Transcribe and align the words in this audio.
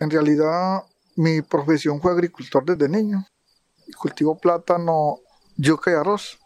En 0.00 0.10
realidad, 0.10 0.84
mi 1.16 1.42
profesión 1.42 2.00
fue 2.00 2.12
agricultor 2.12 2.64
desde 2.64 2.88
niño. 2.88 3.26
Cultivo 4.00 4.38
plátano, 4.38 5.18
yuca 5.56 5.90
y 5.90 5.94
arroz. 5.94 6.38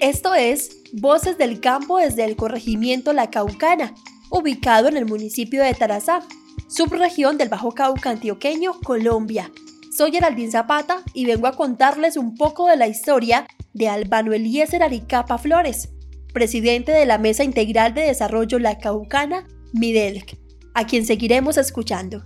Esto 0.00 0.34
es 0.34 0.76
Voces 0.92 1.36
del 1.38 1.60
Campo 1.60 1.98
desde 1.98 2.24
el 2.24 2.36
corregimiento 2.36 3.12
La 3.12 3.30
Caucana, 3.30 3.94
ubicado 4.30 4.88
en 4.88 4.96
el 4.96 5.06
municipio 5.06 5.62
de 5.62 5.74
Tarazá, 5.74 6.20
subregión 6.68 7.36
del 7.36 7.48
Bajo 7.48 7.72
Cauca 7.72 8.10
antioqueño, 8.10 8.80
Colombia. 8.80 9.50
Soy 9.96 10.12
Geraldine 10.12 10.52
Zapata 10.52 11.02
y 11.14 11.26
vengo 11.26 11.48
a 11.48 11.56
contarles 11.56 12.16
un 12.16 12.36
poco 12.36 12.68
de 12.68 12.76
la 12.76 12.86
historia 12.86 13.46
de 13.72 13.88
Albano 13.88 14.32
Eliezer 14.32 14.82
Aricapa 14.82 15.36
Flores, 15.36 15.90
presidente 16.32 16.92
de 16.92 17.06
la 17.06 17.18
Mesa 17.18 17.42
Integral 17.42 17.92
de 17.92 18.02
Desarrollo 18.02 18.58
La 18.60 18.78
Caucana, 18.78 19.46
MIDELC, 19.72 20.38
a 20.74 20.86
quien 20.86 21.04
seguiremos 21.04 21.56
escuchando. 21.56 22.24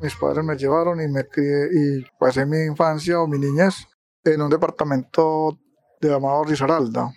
Mis 0.00 0.14
padres 0.16 0.44
me 0.44 0.56
llevaron 0.56 1.00
y 1.00 1.08
me 1.08 1.24
crié 1.26 1.68
y 1.72 2.04
pasé 2.18 2.44
mi 2.44 2.64
infancia 2.64 3.20
o 3.20 3.26
mi 3.26 3.38
niñez 3.38 3.86
en 4.24 4.42
un 4.42 4.50
departamento 4.50 5.58
de 6.00 6.08
llamado 6.08 6.44
Risaralda, 6.44 7.12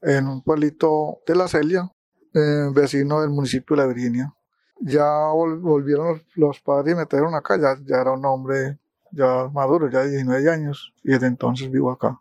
en 0.00 0.26
un 0.26 0.42
pueblito 0.42 1.18
de 1.26 1.34
la 1.34 1.48
Celia, 1.48 1.90
eh, 2.32 2.70
vecino 2.72 3.20
del 3.20 3.30
municipio 3.30 3.76
de 3.76 3.82
La 3.82 3.88
Virginia. 3.88 4.34
Ya 4.80 5.06
volvieron 5.32 6.22
los, 6.34 6.60
padres 6.60 6.94
y 6.94 6.96
me 6.96 7.06
trajeron 7.06 7.34
acá, 7.34 7.58
ya, 7.60 7.76
ya 7.84 8.00
era 8.00 8.12
un 8.12 8.24
hombre 8.24 8.78
ya 9.12 9.48
maduro, 9.52 9.88
ya 9.88 10.00
de 10.00 10.10
19 10.10 10.50
años, 10.50 10.92
y 11.02 11.12
desde 11.12 11.26
entonces 11.26 11.70
vivo 11.70 11.90
acá. 11.90 12.18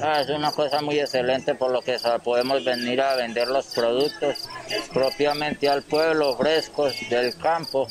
Ah, 0.00 0.20
es 0.20 0.28
una 0.30 0.50
cosa 0.52 0.80
muy 0.80 0.98
excelente 0.98 1.54
por 1.54 1.70
lo 1.70 1.82
que 1.82 1.96
podemos 2.24 2.64
venir 2.64 3.00
a 3.00 3.16
vender 3.16 3.48
los 3.48 3.66
productos 3.66 4.48
propiamente 4.92 5.68
al 5.68 5.82
pueblo, 5.82 6.36
frescos 6.36 6.94
del 7.10 7.36
campo. 7.36 7.86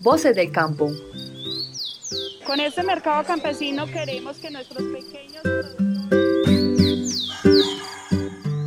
Voces 0.00 0.36
del 0.36 0.50
campo. 0.52 0.90
Con 2.46 2.60
este 2.60 2.82
mercado 2.82 3.24
campesino 3.24 3.86
queremos 3.86 4.38
que 4.38 4.50
nuestros 4.50 4.82
pequeños... 4.84 5.42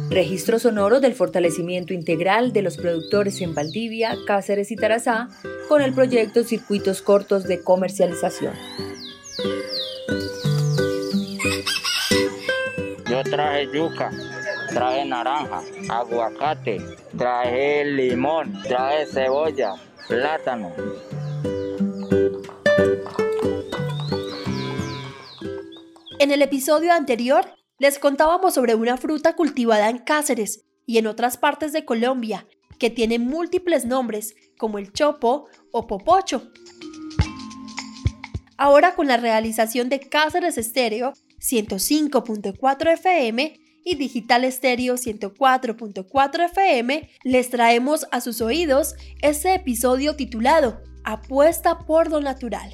Registro 0.10 0.60
sonoro 0.60 1.00
del 1.00 1.14
fortalecimiento 1.14 1.94
integral 1.94 2.52
de 2.52 2.62
los 2.62 2.78
productores 2.78 3.40
en 3.42 3.54
Valdivia, 3.54 4.18
Cáceres 4.26 4.72
y 4.72 4.76
Tarazá 4.76 5.30
con 5.70 5.84
el 5.84 5.94
proyecto 5.94 6.44
Circuitos 6.44 7.04
Cortos 7.04 7.44
de 7.44 7.64
Comercialización. 7.64 8.56
Yo 13.08 13.24
traje 13.24 13.70
yuca, 13.72 14.10
traje 14.74 15.06
naranja, 15.06 15.62
aguacate, 15.90 16.82
traje 17.16 17.86
limón, 17.86 18.60
traje 18.64 19.06
cebolla, 19.06 19.76
plátano. 20.08 20.74
En 26.18 26.32
el 26.32 26.42
episodio 26.42 26.94
anterior 26.94 27.46
les 27.78 28.00
contábamos 28.00 28.56
sobre 28.56 28.74
una 28.74 28.98
fruta 28.98 29.36
cultivada 29.36 29.92
en 29.92 30.00
Cáceres 30.00 30.66
y 30.88 30.98
en 30.98 31.06
otras 31.06 31.38
partes 31.38 31.74
de 31.74 31.86
Colombia 31.86 32.48
que 32.80 32.90
tiene 32.90 33.20
múltiples 33.20 33.86
nombres 33.86 34.36
como 34.58 34.78
el 34.78 34.92
chopo 34.92 35.48
o 35.72 35.88
popocho. 35.88 36.52
Ahora 38.58 38.96
con 38.96 39.08
la 39.08 39.18
realización 39.18 39.90
de 39.90 40.00
Cáceres 40.00 40.58
Estéreo 40.58 41.14
105.4 41.40 42.94
FM 42.94 43.60
y 43.86 43.96
Digital 43.96 44.44
Estéreo 44.44 44.96
104.4 44.96 46.46
FM, 46.46 47.10
les 47.24 47.50
traemos 47.50 48.08
a 48.12 48.22
sus 48.22 48.42
oídos 48.42 48.96
este 49.22 49.54
episodio 49.54 50.16
titulado 50.16 50.82
Apuesta 51.06 51.80
por 51.80 52.10
lo 52.10 52.20
natural. 52.20 52.70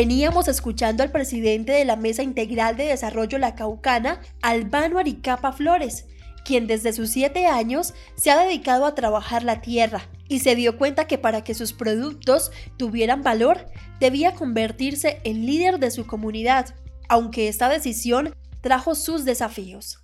Veníamos 0.00 0.46
escuchando 0.46 1.02
al 1.02 1.10
presidente 1.10 1.72
de 1.72 1.84
la 1.84 1.96
Mesa 1.96 2.22
Integral 2.22 2.76
de 2.76 2.84
Desarrollo 2.84 3.36
La 3.36 3.56
Caucana, 3.56 4.20
Albano 4.42 5.00
Aricapa 5.00 5.50
Flores, 5.50 6.06
quien 6.44 6.68
desde 6.68 6.92
sus 6.92 7.10
siete 7.10 7.48
años 7.48 7.94
se 8.14 8.30
ha 8.30 8.38
dedicado 8.38 8.86
a 8.86 8.94
trabajar 8.94 9.42
la 9.42 9.60
tierra 9.60 10.08
y 10.28 10.38
se 10.38 10.54
dio 10.54 10.78
cuenta 10.78 11.08
que 11.08 11.18
para 11.18 11.42
que 11.42 11.52
sus 11.52 11.72
productos 11.72 12.52
tuvieran 12.76 13.24
valor 13.24 13.66
debía 13.98 14.36
convertirse 14.36 15.20
en 15.24 15.44
líder 15.44 15.80
de 15.80 15.90
su 15.90 16.06
comunidad, 16.06 16.76
aunque 17.08 17.48
esta 17.48 17.68
decisión 17.68 18.36
trajo 18.60 18.94
sus 18.94 19.24
desafíos. 19.24 19.98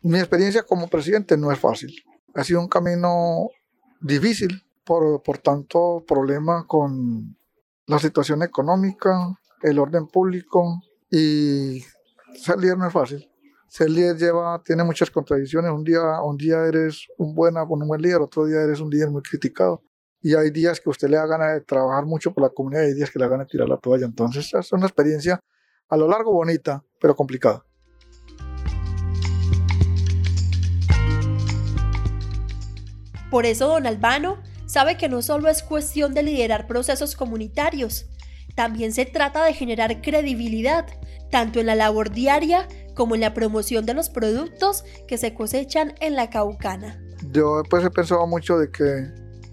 Mi 0.00 0.18
experiencia 0.18 0.64
como 0.64 0.88
presidente 0.88 1.36
no 1.36 1.52
es 1.52 1.60
fácil. 1.60 1.94
Ha 2.34 2.42
sido 2.42 2.60
un 2.60 2.66
camino 2.66 3.50
difícil 4.00 4.64
por, 4.82 5.22
por 5.22 5.38
tanto 5.38 6.02
problema 6.08 6.66
con 6.66 7.36
la 7.86 7.98
situación 7.98 8.42
económica, 8.42 9.38
el 9.62 9.78
orden 9.78 10.06
público 10.06 10.80
y 11.10 11.82
ser 12.34 12.58
líder 12.58 12.78
no 12.78 12.86
es 12.86 12.92
fácil. 12.92 13.28
Ser 13.68 13.90
líder 13.90 14.16
lleva, 14.16 14.62
tiene 14.64 14.84
muchas 14.84 15.10
contradicciones. 15.10 15.70
Un 15.70 15.82
día, 15.82 16.20
un 16.22 16.36
día 16.36 16.64
eres 16.66 17.06
un, 17.18 17.34
buena, 17.34 17.64
un 17.64 17.86
buen 17.88 18.02
líder, 18.02 18.20
otro 18.20 18.44
día 18.44 18.60
eres 18.60 18.80
un 18.80 18.90
líder 18.90 19.10
muy 19.10 19.22
criticado. 19.22 19.82
Y 20.20 20.34
hay 20.34 20.50
días 20.50 20.80
que 20.80 20.90
usted 20.90 21.08
le 21.08 21.16
da 21.16 21.26
ganas 21.26 21.54
de 21.54 21.60
trabajar 21.62 22.04
mucho 22.04 22.32
por 22.32 22.44
la 22.44 22.50
comunidad 22.50 22.82
y 22.82 22.86
hay 22.86 22.94
días 22.94 23.10
que 23.10 23.18
le 23.18 23.24
da 23.24 23.30
ganas 23.30 23.46
de 23.46 23.50
tirar 23.50 23.68
la 23.68 23.78
toalla. 23.78 24.06
Entonces 24.06 24.52
es 24.52 24.72
una 24.72 24.86
experiencia 24.86 25.40
a 25.88 25.96
lo 25.96 26.06
largo 26.06 26.32
bonita, 26.32 26.84
pero 27.00 27.16
complicada. 27.16 27.64
Por 33.30 33.46
eso 33.46 33.66
don 33.68 33.86
Albano 33.86 34.38
sabe 34.72 34.96
que 34.96 35.10
no 35.10 35.20
solo 35.20 35.50
es 35.50 35.62
cuestión 35.62 36.14
de 36.14 36.22
liderar 36.22 36.66
procesos 36.66 37.14
comunitarios, 37.14 38.06
también 38.54 38.94
se 38.94 39.04
trata 39.04 39.44
de 39.44 39.52
generar 39.52 40.00
credibilidad, 40.00 40.86
tanto 41.30 41.60
en 41.60 41.66
la 41.66 41.74
labor 41.74 42.10
diaria 42.10 42.66
como 42.96 43.14
en 43.14 43.20
la 43.20 43.34
promoción 43.34 43.84
de 43.84 43.92
los 43.92 44.08
productos 44.08 44.82
que 45.06 45.18
se 45.18 45.34
cosechan 45.34 45.94
en 46.00 46.16
la 46.16 46.30
Caucana. 46.30 46.98
Yo 47.32 47.62
pues 47.68 47.84
he 47.84 47.90
pensado 47.90 48.26
mucho 48.26 48.56
de 48.56 48.70
que 48.70 49.10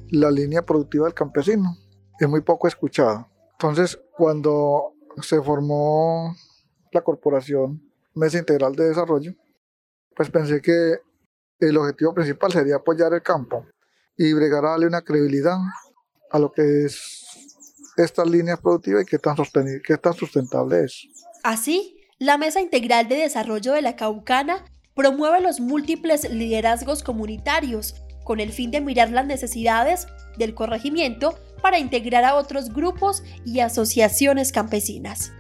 la 0.10 0.32
línea 0.32 0.66
productiva 0.66 1.06
del 1.08 1.14
campesino 1.14 1.76
es 2.18 2.30
muy 2.30 2.40
poco 2.40 2.70
escuchada. 2.70 3.28
Entonces, 3.52 4.00
cuando 4.16 4.94
se 5.22 5.42
formó 5.42 6.34
la 6.94 7.02
corporación 7.02 7.82
Mesa 8.16 8.38
Integral 8.38 8.74
de 8.74 8.88
Desarrollo, 8.88 9.34
pues 10.16 10.30
pensé 10.30 10.62
que 10.62 11.00
el 11.60 11.76
objetivo 11.76 12.14
principal 12.14 12.54
sería 12.54 12.78
apoyar 12.78 13.14
el 13.14 13.22
campo, 13.22 13.66
y 14.20 14.34
bregar 14.34 14.66
una 14.66 15.02
credibilidad 15.02 15.58
a 16.30 16.40
lo 16.40 16.52
que 16.52 16.84
es 16.84 17.26
esta 17.96 18.26
línea 18.26 18.58
productiva 18.58 19.02
y 19.02 19.06
qué 19.06 19.18
tan, 19.18 19.38
qué 19.82 19.98
tan 19.98 20.14
sustentable 20.14 20.84
es. 20.84 21.08
Así, 21.42 21.96
la 22.20 22.38
Mesa 22.38 22.60
Integral 22.60 23.08
de 23.08 23.16
Desarrollo 23.16 23.72
de 23.72 23.82
la 23.82 23.96
Caucana 23.96 24.66
promueve 24.94 25.40
los 25.40 25.62
múltiples 25.62 26.30
liderazgos 26.30 27.02
comunitarios 27.02 27.96
con 28.26 28.42
el 28.42 28.52
fin 28.52 28.72
de 28.72 28.82
mirar 28.82 29.10
las 29.10 29.26
necesidades 29.26 30.06
del 30.38 30.54
corregimiento 30.54 31.40
para 31.62 31.80
integrar 31.80 32.26
a 32.26 32.36
otros 32.36 32.74
grupos 32.74 33.24
y 33.46 33.62
asociaciones 33.62 34.52
campesinas. 34.52 35.32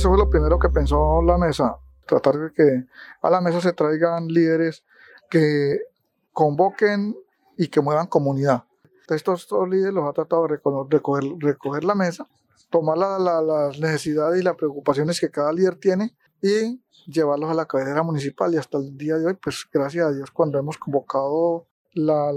Eso 0.00 0.08
fue 0.08 0.16
lo 0.16 0.30
primero 0.30 0.58
que 0.58 0.70
pensó 0.70 1.20
la 1.20 1.36
mesa, 1.36 1.76
tratar 2.06 2.34
de 2.38 2.52
que 2.54 2.86
a 3.20 3.28
la 3.28 3.42
mesa 3.42 3.60
se 3.60 3.74
traigan 3.74 4.28
líderes 4.28 4.82
que 5.28 5.78
convoquen 6.32 7.14
y 7.58 7.68
que 7.68 7.82
muevan 7.82 8.06
comunidad. 8.06 8.64
Estos, 9.10 9.42
estos 9.42 9.68
líderes 9.68 9.92
los 9.92 10.08
ha 10.08 10.14
tratado 10.14 10.44
de 10.44 10.56
recoger, 10.56 11.24
recoger 11.38 11.84
la 11.84 11.94
mesa, 11.94 12.26
tomar 12.70 12.96
las 12.96 13.78
necesidades 13.78 14.40
y 14.40 14.42
las 14.42 14.56
preocupaciones 14.56 15.20
que 15.20 15.30
cada 15.30 15.52
líder 15.52 15.74
tiene 15.74 16.16
y 16.40 16.82
llevarlos 17.06 17.50
a 17.50 17.54
la 17.54 17.66
cabecera 17.66 18.02
municipal. 18.02 18.54
Y 18.54 18.56
hasta 18.56 18.78
el 18.78 18.96
día 18.96 19.18
de 19.18 19.26
hoy, 19.26 19.34
pues 19.34 19.68
gracias 19.70 20.06
a 20.06 20.12
Dios, 20.12 20.30
cuando 20.30 20.58
hemos 20.58 20.78
convocado 20.78 21.66
la, 21.92 22.32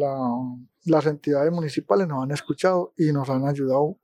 las 0.83 1.05
entidades 1.05 1.53
municipales, 1.53 2.09
nos 2.09 2.23
han 2.23 2.31
escuchado 2.31 2.91
y 2.97 3.13
nos 3.13 3.29
han 3.29 3.47
ayudado 3.47 3.95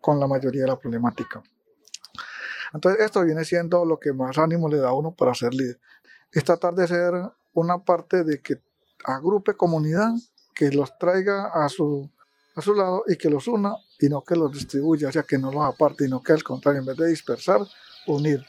con 0.00 0.18
la 0.18 0.26
mayoría 0.26 0.62
de 0.62 0.68
la 0.68 0.78
problemática. 0.78 1.42
Entonces, 2.74 3.04
esto 3.04 3.24
viene 3.24 3.44
siendo 3.44 3.84
lo 3.84 4.00
que 4.00 4.12
más 4.12 4.36
ánimo 4.36 4.68
le 4.68 4.78
da 4.78 4.88
a 4.88 4.94
uno 4.94 5.14
para 5.14 5.32
ser 5.32 5.54
líder. 5.54 5.78
Es 6.32 6.42
tratar 6.42 6.74
de 6.74 6.88
ser 6.88 7.14
una 7.52 7.84
parte 7.84 8.24
de 8.24 8.42
que 8.42 8.56
agrupe 9.04 9.54
comunidad, 9.54 10.10
que 10.54 10.70
los 10.70 10.98
traiga 10.98 11.46
a 11.54 11.68
su, 11.68 12.10
a 12.56 12.60
su 12.60 12.74
lado 12.74 13.04
y 13.06 13.16
que 13.16 13.30
los 13.30 13.46
una 13.46 13.76
y 14.00 14.08
no 14.08 14.24
que 14.24 14.34
los 14.34 14.52
distribuya, 14.52 15.08
o 15.08 15.12
sea, 15.12 15.22
que 15.22 15.38
no 15.38 15.52
los 15.52 15.64
aparte, 15.64 16.04
sino 16.04 16.20
que 16.20 16.32
al 16.32 16.42
contrario, 16.42 16.80
en 16.80 16.86
vez 16.86 16.96
de 16.96 17.06
dispersar, 17.06 17.60
unir. 18.08 18.44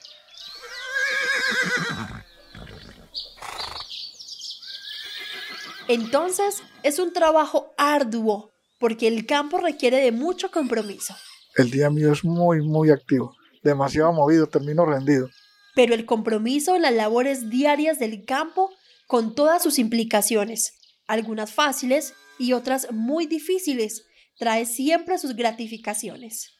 Entonces, 5.87 6.63
es 6.81 6.97
un 6.97 7.13
trabajo 7.13 7.75
arduo, 7.77 8.49
porque 8.79 9.07
el 9.07 9.27
campo 9.27 9.59
requiere 9.59 9.97
de 9.97 10.11
mucho 10.11 10.49
compromiso. 10.49 11.15
El 11.55 11.69
día 11.69 11.91
mío 11.91 12.11
es 12.11 12.25
muy, 12.25 12.61
muy 12.61 12.89
activo 12.89 13.35
demasiado 13.65 14.13
movido, 14.13 14.47
termino 14.47 14.85
rendido. 14.85 15.29
Pero 15.75 15.93
el 15.93 16.05
compromiso 16.05 16.75
en 16.75 16.83
las 16.83 16.93
labores 16.93 17.49
diarias 17.49 17.99
del 17.99 18.23
campo, 18.23 18.69
con 19.07 19.35
todas 19.35 19.61
sus 19.61 19.77
implicaciones, 19.79 20.73
algunas 21.07 21.51
fáciles 21.51 22.13
y 22.39 22.53
otras 22.53 22.91
muy 22.91 23.25
difíciles, 23.25 24.05
trae 24.37 24.65
siempre 24.65 25.17
sus 25.17 25.35
gratificaciones. 25.35 26.51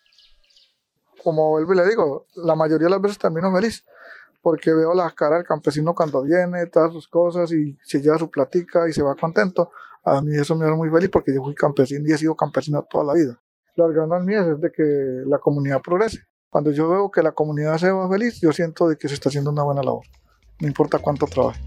Como 1.23 1.51
vuelvo 1.51 1.73
y 1.73 1.77
le 1.77 1.87
digo, 1.87 2.27
la 2.35 2.55
mayoría 2.55 2.85
de 2.85 2.91
las 2.91 3.01
veces 3.01 3.17
termino 3.17 3.53
feliz, 3.53 3.83
porque 4.41 4.73
veo 4.73 4.93
la 4.93 5.09
cara 5.11 5.37
del 5.37 5.45
campesino 5.45 5.95
cuando 5.95 6.23
viene, 6.23 6.67
todas 6.67 6.91
sus 6.91 7.07
cosas 7.07 7.51
y 7.51 7.77
se 7.83 8.01
lleva 8.01 8.19
su 8.19 8.29
platica 8.29 8.87
y 8.89 8.93
se 8.93 9.01
va 9.01 9.15
contento. 9.15 9.71
A 10.03 10.21
mí 10.21 10.35
eso 10.35 10.55
me 10.55 10.65
hace 10.65 10.75
muy 10.75 10.89
feliz 10.89 11.09
porque 11.09 11.33
yo 11.33 11.41
fui 11.43 11.55
campesino 11.55 12.07
y 12.07 12.11
he 12.11 12.17
sido 12.17 12.35
campesino 12.35 12.85
toda 12.89 13.05
la 13.05 13.13
vida. 13.13 13.41
Las 13.75 13.91
ganas 13.91 14.23
mías 14.23 14.45
es 14.47 14.61
de 14.61 14.71
que 14.71 14.83
la 15.27 15.39
comunidad 15.39 15.81
progrese. 15.81 16.27
Cuando 16.55 16.71
yo 16.71 16.87
veo 16.87 17.11
que 17.11 17.21
la 17.21 17.33
comunidad 17.33 17.77
se 17.77 17.91
va 17.91 18.09
feliz, 18.09 18.39
yo 18.39 18.53
siento 18.53 18.87
de 18.87 18.97
que 18.97 19.09
se 19.09 19.15
está 19.15 19.27
haciendo 19.27 19.51
una 19.51 19.63
buena 19.63 19.83
labor, 19.83 20.05
no 20.61 20.67
importa 20.69 20.99
cuánto 20.99 21.25
trabaje. 21.27 21.59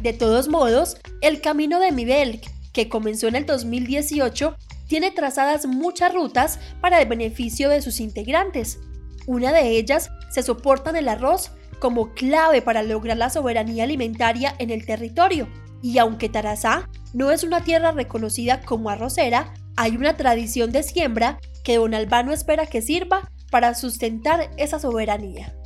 De 0.00 0.12
todos 0.12 0.46
modos, 0.46 0.96
el 1.22 1.40
camino 1.40 1.80
de 1.80 1.90
Mibelk, 1.90 2.40
que 2.72 2.88
comenzó 2.88 3.26
en 3.26 3.34
el 3.34 3.46
2018, 3.46 4.54
tiene 4.86 5.10
trazadas 5.10 5.66
muchas 5.66 6.14
rutas 6.14 6.60
para 6.80 7.02
el 7.02 7.08
beneficio 7.08 7.68
de 7.68 7.82
sus 7.82 7.98
integrantes. 7.98 8.78
Una 9.26 9.50
de 9.50 9.70
ellas 9.70 10.08
se 10.30 10.44
soporta 10.44 10.90
en 10.90 10.96
el 10.98 11.08
arroz 11.08 11.50
como 11.80 12.14
clave 12.14 12.62
para 12.62 12.84
lograr 12.84 13.16
la 13.16 13.28
soberanía 13.28 13.82
alimentaria 13.82 14.54
en 14.60 14.70
el 14.70 14.86
territorio. 14.86 15.48
Y 15.82 15.98
aunque 15.98 16.28
Tarazá 16.28 16.88
no 17.12 17.32
es 17.32 17.42
una 17.42 17.64
tierra 17.64 17.90
reconocida 17.90 18.60
como 18.60 18.88
arrocera, 18.90 19.52
hay 19.80 19.96
una 19.96 20.14
tradición 20.14 20.72
de 20.72 20.82
siembra 20.82 21.40
que 21.64 21.78
don 21.78 21.94
Albano 21.94 22.32
espera 22.32 22.66
que 22.66 22.82
sirva 22.82 23.30
para 23.50 23.74
sustentar 23.74 24.50
esa 24.58 24.78
soberanía. 24.78 25.56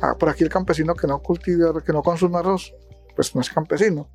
Ah, 0.00 0.14
por 0.18 0.30
aquí 0.30 0.42
el 0.42 0.48
campesino 0.48 0.94
que 0.94 1.06
no 1.06 1.20
cultiva, 1.20 1.82
que 1.84 1.92
no 1.92 2.02
consume 2.02 2.38
arroz, 2.38 2.72
pues 3.14 3.34
no 3.34 3.42
es 3.42 3.50
campesino. 3.50 4.08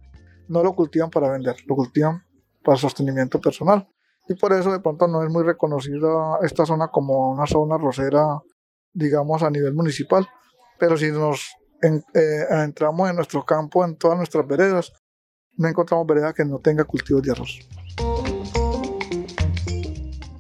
No 0.48 0.64
lo 0.64 0.74
cultivan 0.74 1.12
para 1.12 1.30
vender, 1.30 1.56
lo 1.68 1.76
cultivan 1.76 2.24
para 2.64 2.80
sostenimiento 2.80 3.40
personal. 3.40 3.88
Y 4.28 4.34
por 4.34 4.54
eso 4.54 4.72
de 4.72 4.80
pronto 4.80 5.08
no 5.08 5.22
es 5.22 5.30
muy 5.30 5.44
reconocida 5.44 6.40
esta 6.42 6.66
zona 6.66 6.88
como 6.88 7.30
una 7.30 7.46
zona 7.46 7.78
rosera, 7.78 8.42
digamos, 8.92 9.44
a 9.44 9.52
nivel 9.52 9.76
municipal. 9.76 10.28
Pero 10.80 10.98
si 10.98 11.12
nos 11.12 11.48
eh, 11.84 12.46
entramos 12.50 13.08
en 13.08 13.18
nuestro 13.18 13.46
campo, 13.46 13.86
en 13.86 13.98
todas 13.98 14.18
nuestras 14.18 14.48
veredas, 14.48 14.92
no 15.58 15.68
encontramos 15.68 16.08
vereda 16.08 16.34
que 16.34 16.44
no 16.44 16.58
tenga 16.58 16.86
cultivos 16.86 17.22
de 17.22 17.34
arroz. 17.34 17.60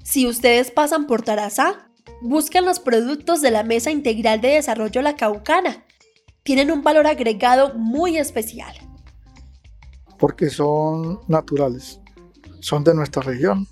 Si 0.09 0.25
ustedes 0.25 0.71
pasan 0.71 1.05
por 1.05 1.21
Tarazá, 1.21 1.87
buscan 2.19 2.65
los 2.65 2.79
productos 2.79 3.41
de 3.41 3.51
la 3.51 3.61
Mesa 3.61 3.91
Integral 3.91 4.41
de 4.41 4.47
Desarrollo 4.55 5.03
La 5.03 5.15
Caucana, 5.15 5.85
tienen 6.41 6.71
un 6.71 6.81
valor 6.81 7.05
agregado 7.05 7.75
muy 7.75 8.17
especial. 8.17 8.73
Porque 10.17 10.49
son 10.49 11.19
naturales, 11.27 12.01
son 12.59 12.83
de 12.83 12.95
nuestra 12.95 13.21
región, 13.21 13.67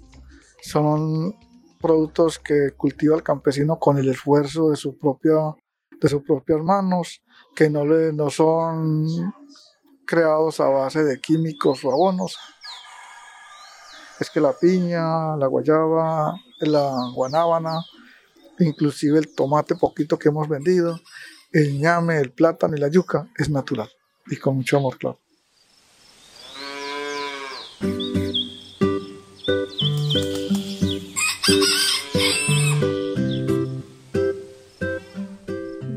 son 0.61 1.35
productos 1.81 2.37
que 2.37 2.69
cultiva 2.77 3.15
el 3.15 3.23
campesino 3.23 3.79
con 3.79 3.97
el 3.97 4.07
esfuerzo 4.07 4.69
de, 4.69 4.75
su 4.75 4.95
propia, 4.95 5.55
de 5.99 6.07
sus 6.07 6.21
propias 6.21 6.61
manos, 6.61 7.23
que 7.55 7.67
no, 7.67 7.83
le, 7.83 8.13
no 8.13 8.29
son 8.29 9.07
creados 10.05 10.59
a 10.59 10.69
base 10.69 11.03
de 11.03 11.19
químicos 11.19 11.83
o 11.83 11.91
abonos. 11.91 12.37
Es 14.19 14.29
que 14.31 14.39
la 14.39 14.53
piña, 14.53 15.35
la 15.37 15.47
guayaba, 15.47 16.39
la 16.59 17.11
guanábana, 17.13 17.83
inclusive 18.59 19.19
el 19.19 19.33
tomate 19.35 19.75
poquito 19.75 20.17
que 20.17 20.29
hemos 20.29 20.47
vendido, 20.47 20.99
el 21.51 21.79
ñame, 21.79 22.17
el 22.19 22.31
plátano 22.31 22.75
y 22.75 22.79
la 22.79 22.87
yuca 22.87 23.27
es 23.37 23.49
natural 23.49 23.89
y 24.25 24.37
con 24.37 24.55
mucho 24.55 24.77
amor, 24.77 24.97
claro. 24.97 25.19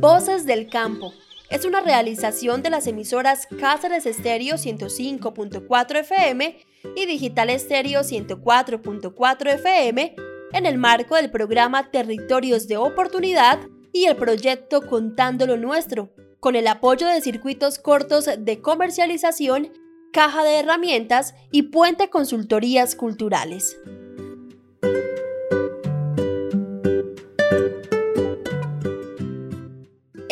Voces 0.00 0.44
del 0.44 0.69
Campo 0.69 1.12
es 1.50 1.64
una 1.64 1.81
realización 1.81 2.62
de 2.62 2.70
las 2.70 2.87
emisoras 2.87 3.47
Cáceres 3.58 4.06
Estéreo 4.06 4.55
105.4 4.55 5.97
FM 5.99 6.58
y 6.94 7.06
Digital 7.06 7.50
Estéreo 7.50 8.02
104.4 8.02 9.55
FM 9.55 10.14
en 10.52 10.67
el 10.67 10.79
marco 10.79 11.17
del 11.17 11.31
programa 11.31 11.91
Territorios 11.91 12.69
de 12.69 12.76
Oportunidad 12.76 13.58
y 13.93 14.05
el 14.05 14.17
proyecto 14.17 14.87
Contando 14.87 15.47
lo 15.47 15.56
Nuestro, 15.56 16.14
con 16.38 16.55
el 16.55 16.69
apoyo 16.69 17.08
de 17.08 17.20
circuitos 17.20 17.81
cortos 17.81 18.31
de 18.38 18.61
comercialización, 18.61 19.73
caja 20.12 20.44
de 20.44 20.61
herramientas 20.61 21.35
y 21.50 21.64
puente 21.64 22.11
consultorías 22.11 22.94
culturales. 22.94 23.76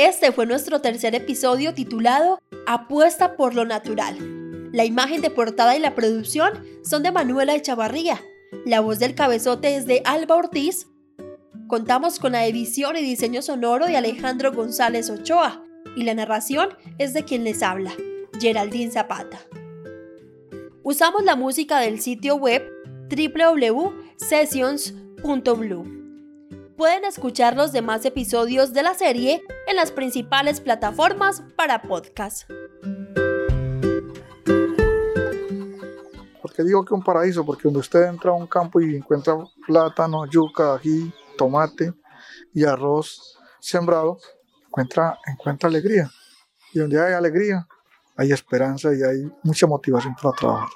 Este 0.09 0.33
fue 0.33 0.47
nuestro 0.47 0.81
tercer 0.81 1.15
episodio 1.15 1.75
titulado 1.75 2.41
Apuesta 2.67 3.37
por 3.37 3.55
lo 3.55 3.67
Natural. 3.67 4.17
La 4.73 4.87
imagen 4.87 5.21
de 5.21 5.29
portada 5.29 5.77
y 5.77 5.81
la 5.81 5.95
producción 5.95 6.65
son 6.83 7.03
de 7.03 7.13
Manuela 7.13 7.55
Echavarría. 7.55 8.19
La 8.65 8.81
voz 8.81 8.99
del 8.99 9.15
cabezote 9.15 9.77
es 9.77 9.85
de 9.85 10.01
Alba 10.07 10.37
Ortiz 10.37 10.87
Contamos 11.67 12.21
con 12.21 12.33
la 12.33 12.47
edición 12.47 12.97
y 12.97 13.03
diseño 13.03 13.43
sonoro 13.43 13.85
de 13.85 13.99
Alejandro 13.99 14.51
González 14.51 15.11
Ochoa 15.11 15.63
y 15.95 16.05
la 16.05 16.15
narración 16.15 16.71
es 16.97 17.13
de 17.13 17.25
quien 17.25 17.45
les 17.45 17.63
habla, 17.63 17.93
Geraldine 18.41 18.91
Zapata. 18.91 19.41
Usamos 20.83 21.23
la 21.23 21.37
música 21.37 21.81
del 21.81 22.01
sitio 22.01 22.37
web 22.37 22.63
www.sessions.blue. 23.11 25.98
Pueden 26.79 27.05
escuchar 27.05 27.57
los 27.57 27.73
demás 27.73 28.05
episodios 28.05 28.73
de 28.73 28.85
la 28.85 28.95
serie 28.95 29.43
en 29.67 29.75
las 29.75 29.91
principales 29.91 30.61
plataformas 30.61 31.43
para 31.57 31.83
podcast. 31.83 32.49
Porque 36.41 36.63
digo 36.63 36.85
que 36.85 36.95
un 36.95 37.03
paraíso, 37.03 37.45
porque 37.45 37.63
cuando 37.63 37.81
usted 37.81 38.05
entra 38.05 38.31
a 38.31 38.35
un 38.35 38.47
campo 38.47 38.81
y 38.81 38.95
encuentra 38.95 39.37
plátano, 39.67 40.25
yuca, 40.27 40.75
ají, 40.75 41.13
tomate 41.37 41.95
y 42.55 42.65
arroz 42.65 43.37
sembrado, 43.59 44.19
encuentra, 44.69 45.19
encuentra 45.27 45.69
alegría. 45.69 46.09
Y 46.73 46.79
donde 46.79 47.03
hay 47.05 47.13
alegría, 47.13 47.67
hay 48.17 48.31
esperanza 48.31 48.91
y 48.95 49.03
hay 49.03 49.29
mucha 49.43 49.67
motivación 49.67 50.15
para 50.15 50.37
trabajar. 50.37 50.69